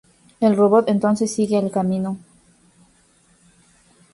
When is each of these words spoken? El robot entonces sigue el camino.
El 0.39 0.55
robot 0.55 0.89
entonces 0.89 1.31
sigue 1.31 1.59
el 1.59 1.69
camino. 1.69 2.17